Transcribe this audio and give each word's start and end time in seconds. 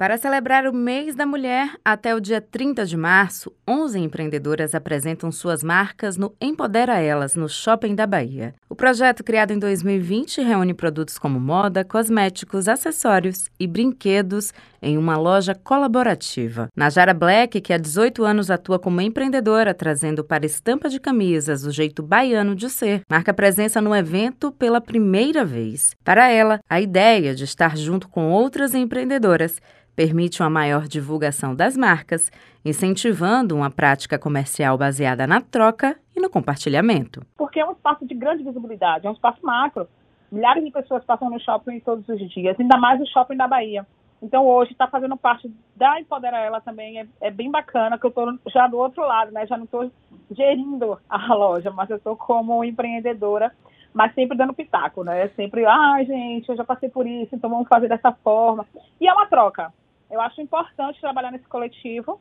Para 0.00 0.16
celebrar 0.16 0.66
o 0.66 0.72
mês 0.72 1.14
da 1.14 1.26
mulher, 1.26 1.76
até 1.84 2.14
o 2.14 2.20
dia 2.20 2.40
30 2.40 2.86
de 2.86 2.96
março, 2.96 3.52
11 3.68 3.98
empreendedoras 3.98 4.74
apresentam 4.74 5.30
suas 5.30 5.62
marcas 5.62 6.16
no 6.16 6.34
Empodera 6.40 6.98
Elas, 6.98 7.34
no 7.34 7.46
Shopping 7.46 7.94
da 7.94 8.06
Bahia. 8.06 8.54
O 8.66 8.74
projeto, 8.74 9.22
criado 9.22 9.50
em 9.50 9.58
2020, 9.58 10.40
reúne 10.40 10.72
produtos 10.72 11.18
como 11.18 11.38
moda, 11.38 11.84
cosméticos, 11.84 12.66
acessórios 12.66 13.50
e 13.60 13.66
brinquedos 13.66 14.54
em 14.80 14.96
uma 14.96 15.18
loja 15.18 15.54
colaborativa. 15.54 16.70
Najara 16.74 17.12
Black, 17.12 17.60
que 17.60 17.74
há 17.74 17.76
18 17.76 18.24
anos 18.24 18.50
atua 18.50 18.78
como 18.78 19.02
empreendedora, 19.02 19.74
trazendo 19.74 20.24
para 20.24 20.46
estampa 20.46 20.88
de 20.88 20.98
camisas 20.98 21.66
o 21.66 21.70
jeito 21.70 22.02
baiano 22.02 22.54
de 22.54 22.70
ser, 22.70 23.02
marca 23.06 23.34
presença 23.34 23.82
no 23.82 23.94
evento 23.94 24.50
pela 24.50 24.80
primeira 24.80 25.44
vez. 25.44 25.94
Para 26.02 26.30
ela, 26.30 26.58
a 26.66 26.80
ideia 26.80 27.34
de 27.34 27.44
estar 27.44 27.76
junto 27.76 28.08
com 28.08 28.30
outras 28.30 28.74
empreendedoras 28.74 29.60
permite 29.94 30.42
uma 30.42 30.50
maior 30.50 30.86
divulgação 30.86 31.54
das 31.54 31.76
marcas, 31.76 32.30
incentivando 32.64 33.56
uma 33.56 33.70
prática 33.70 34.18
comercial 34.18 34.76
baseada 34.78 35.26
na 35.26 35.40
troca 35.40 35.96
e 36.16 36.20
no 36.20 36.30
compartilhamento. 36.30 37.22
Porque 37.36 37.60
é 37.60 37.66
um 37.66 37.72
espaço 37.72 38.06
de 38.06 38.14
grande 38.14 38.42
visibilidade, 38.42 39.06
é 39.06 39.10
um 39.10 39.14
espaço 39.14 39.44
macro. 39.44 39.88
Milhares 40.30 40.64
de 40.64 40.70
pessoas 40.70 41.04
passam 41.04 41.28
no 41.28 41.40
shopping 41.40 41.80
todos 41.80 42.08
os 42.08 42.30
dias, 42.30 42.58
ainda 42.58 42.78
mais 42.78 43.00
o 43.00 43.06
shopping 43.06 43.36
da 43.36 43.48
Bahia. 43.48 43.86
Então 44.22 44.46
hoje 44.46 44.72
está 44.72 44.86
fazendo 44.86 45.16
parte 45.16 45.50
da 45.74 45.98
Empodera 45.98 46.38
Ela 46.38 46.60
também, 46.60 47.00
é, 47.00 47.06
é 47.20 47.30
bem 47.30 47.50
bacana, 47.50 47.98
que 47.98 48.04
eu 48.04 48.10
estou 48.10 48.38
já 48.48 48.66
do 48.66 48.76
outro 48.76 49.02
lado, 49.02 49.32
né? 49.32 49.46
Já 49.46 49.56
não 49.56 49.64
estou 49.64 49.90
gerindo 50.30 50.98
a 51.08 51.34
loja, 51.34 51.70
mas 51.70 51.88
eu 51.88 51.96
estou 51.96 52.16
como 52.16 52.62
empreendedora 52.62 53.50
mas 53.92 54.14
sempre 54.14 54.36
dando 54.36 54.54
pitaco, 54.54 55.02
né? 55.02 55.28
Sempre, 55.30 55.66
ah, 55.66 56.02
gente, 56.04 56.48
eu 56.48 56.56
já 56.56 56.64
passei 56.64 56.88
por 56.88 57.06
isso, 57.06 57.34
então 57.34 57.50
vamos 57.50 57.68
fazer 57.68 57.88
dessa 57.88 58.12
forma. 58.12 58.66
E 59.00 59.06
é 59.06 59.12
uma 59.12 59.26
troca. 59.26 59.72
Eu 60.10 60.20
acho 60.20 60.40
importante 60.40 61.00
trabalhar 61.00 61.30
nesse 61.30 61.46
coletivo, 61.46 62.20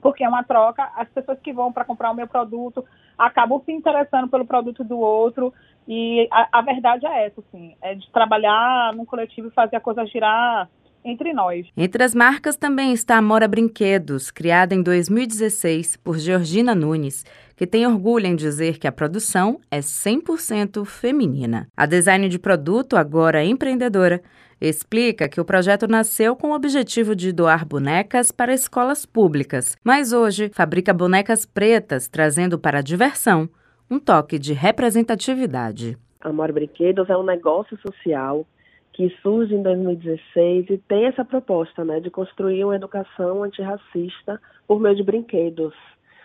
porque 0.00 0.24
é 0.24 0.28
uma 0.28 0.44
troca. 0.44 0.90
As 0.96 1.08
pessoas 1.08 1.38
que 1.40 1.52
vão 1.52 1.72
para 1.72 1.84
comprar 1.84 2.10
o 2.10 2.14
meu 2.14 2.26
produto 2.26 2.84
acabam 3.16 3.60
se 3.64 3.72
interessando 3.72 4.28
pelo 4.28 4.46
produto 4.46 4.82
do 4.84 4.98
outro. 4.98 5.52
E 5.86 6.28
a, 6.30 6.58
a 6.58 6.62
verdade 6.62 7.06
é 7.06 7.26
essa, 7.26 7.40
assim, 7.40 7.74
é 7.82 7.94
de 7.94 8.10
trabalhar 8.10 8.92
num 8.94 9.04
coletivo 9.04 9.48
e 9.48 9.52
fazer 9.52 9.76
a 9.76 9.80
coisa 9.80 10.04
girar 10.06 10.68
entre 11.04 11.32
nós. 11.32 11.66
Entre 11.76 12.02
as 12.02 12.14
marcas 12.14 12.56
também 12.56 12.92
está 12.92 13.16
a 13.16 13.22
Mora 13.22 13.48
Brinquedos, 13.48 14.30
criada 14.30 14.74
em 14.74 14.82
2016 14.82 15.96
por 15.96 16.18
Georgina 16.18 16.74
Nunes, 16.74 17.24
que 17.58 17.66
tem 17.66 17.84
orgulho 17.84 18.24
em 18.24 18.36
dizer 18.36 18.78
que 18.78 18.86
a 18.86 18.92
produção 18.92 19.60
é 19.68 19.80
100% 19.80 20.84
feminina. 20.84 21.66
A 21.76 21.86
design 21.86 22.28
de 22.28 22.38
produto, 22.38 22.96
agora 22.96 23.44
empreendedora, 23.44 24.22
explica 24.60 25.28
que 25.28 25.40
o 25.40 25.44
projeto 25.44 25.88
nasceu 25.88 26.36
com 26.36 26.50
o 26.50 26.54
objetivo 26.54 27.16
de 27.16 27.32
doar 27.32 27.66
bonecas 27.66 28.30
para 28.30 28.54
escolas 28.54 29.04
públicas, 29.04 29.76
mas 29.82 30.12
hoje 30.12 30.52
fabrica 30.54 30.94
bonecas 30.94 31.44
pretas, 31.44 32.06
trazendo 32.06 32.60
para 32.60 32.78
a 32.78 32.82
diversão 32.82 33.48
um 33.90 33.98
toque 33.98 34.38
de 34.38 34.52
representatividade. 34.52 35.98
A 36.20 36.32
Mora 36.32 36.52
Brinquedos 36.52 37.10
é 37.10 37.16
um 37.16 37.24
negócio 37.24 37.76
social 37.80 38.46
que 38.92 39.10
surge 39.20 39.52
em 39.52 39.62
2016 39.64 40.70
e 40.70 40.78
tem 40.78 41.06
essa 41.06 41.24
proposta 41.24 41.84
né, 41.84 41.98
de 41.98 42.08
construir 42.08 42.64
uma 42.64 42.76
educação 42.76 43.42
antirracista 43.42 44.40
por 44.68 44.78
meio 44.78 44.94
de 44.94 45.02
brinquedos. 45.02 45.74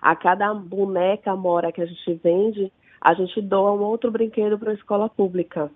A 0.00 0.14
cada 0.14 0.52
boneca 0.54 1.34
mora 1.34 1.72
que 1.72 1.80
a 1.80 1.86
gente 1.86 2.14
vende, 2.22 2.72
a 3.00 3.14
gente 3.14 3.40
doa 3.40 3.72
um 3.72 3.82
outro 3.82 4.10
brinquedo 4.10 4.58
para 4.58 4.70
a 4.70 4.74
escola 4.74 5.08
pública. 5.08 5.70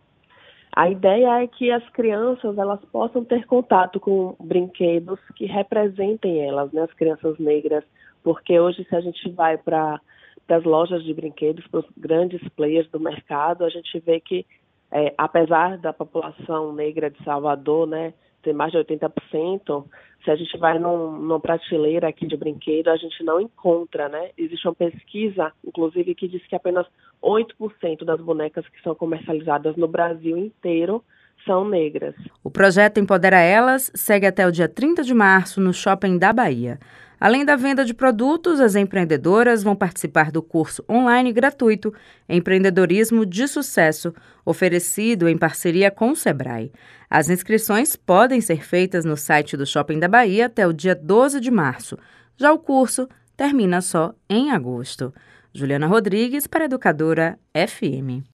A 0.75 0.89
ideia 0.89 1.43
é 1.43 1.47
que 1.47 1.71
as 1.71 1.87
crianças 1.91 2.57
elas 2.57 2.81
possam 2.93 3.25
ter 3.25 3.45
contato 3.47 3.99
com 3.99 4.37
brinquedos 4.39 5.19
que 5.35 5.45
representem 5.47 6.47
elas, 6.47 6.71
né, 6.73 6.83
as 6.83 6.93
crianças 6.93 7.39
negras, 7.39 7.85
porque 8.23 8.59
hoje 8.59 8.87
se 8.89 8.95
a 8.95 9.01
gente 9.01 9.29
vai 9.31 9.59
para 9.59 10.01
as 10.49 10.65
lojas 10.65 11.03
de 11.03 11.13
brinquedos, 11.13 11.67
para 11.67 11.81
os 11.81 11.87
grandes 11.97 12.41
players 12.51 12.89
do 12.91 13.01
mercado, 13.01 13.65
a 13.65 13.69
gente 13.69 13.99
vê 14.01 14.21
que 14.21 14.47
é, 14.93 15.15
apesar 15.17 15.79
da 15.79 15.93
população 15.93 16.73
negra 16.73 17.11
de 17.11 17.23
Salvador, 17.25 17.87
né, 17.87 18.13
ter 18.43 18.53
mais 18.53 18.73
de 18.73 18.79
80%, 18.79 19.85
se 20.25 20.31
a 20.31 20.37
gente 20.37 20.57
vai 20.59 20.79
num, 20.79 21.13
numa 21.13 21.41
prateleira 21.41 22.09
aqui 22.09 22.27
de 22.27 22.37
brinquedo, 22.37 22.89
a 22.89 22.97
gente 22.97 23.23
não 23.23 23.41
encontra, 23.41 24.09
né? 24.09 24.31
Existe 24.37 24.67
uma 24.67 24.75
pesquisa, 24.75 25.53
inclusive, 25.65 26.15
que 26.15 26.29
diz 26.29 26.47
que 26.47 26.55
apenas 26.55 26.87
8% 27.23 28.05
das 28.05 28.21
bonecas 28.21 28.67
que 28.69 28.83
são 28.83 28.95
comercializadas 28.95 29.77
no 29.77 29.89
Brasil 29.89 30.37
inteiro 30.37 31.03
são 31.45 31.69
negras. 31.69 32.15
O 32.43 32.51
projeto 32.51 32.99
Empodera 32.99 33.41
Elas 33.41 33.91
segue 33.95 34.27
até 34.27 34.47
o 34.47 34.53
dia 34.53 34.69
30 34.69 35.03
de 35.03 35.15
março 35.15 35.61
no 35.61 35.73
Shopping 35.73 36.19
da 36.19 36.33
Bahia. 36.33 36.79
Além 37.21 37.45
da 37.45 37.55
venda 37.55 37.85
de 37.85 37.93
produtos, 37.93 38.61
as 38.61 38.75
empreendedoras 38.75 39.63
vão 39.63 39.77
participar 39.77 40.31
do 40.31 40.43
curso 40.43 40.83
online 40.89 41.33
gratuito 41.33 41.93
Empreendedorismo 42.27 43.27
de 43.27 43.47
Sucesso, 43.47 44.15
oferecido 44.43 45.29
em 45.29 45.37
parceria 45.37 45.91
com 45.91 46.13
o 46.13 46.17
Sebrae. 46.17 46.73
As 47.11 47.29
inscrições 47.29 47.95
podem 47.95 48.41
ser 48.41 48.65
feitas 48.65 49.05
no 49.05 49.19
site 49.19 49.55
do 49.55 49.67
Shopping 49.67 49.99
da 49.99 50.09
Bahia 50.09 50.47
até 50.47 50.67
o 50.67 50.73
dia 50.73 50.95
12 50.95 51.41
de 51.41 51.51
março. 51.51 51.99
Já 52.39 52.53
o 52.53 52.59
curso 52.59 53.07
termina 53.37 53.83
só 53.83 54.15
em 54.29 54.51
agosto. 54.51 55.13
Juliana 55.53 55.87
Rodrigues 55.87 56.47
para 56.47 56.65
Educadora 56.65 57.39
FM. 57.55 58.25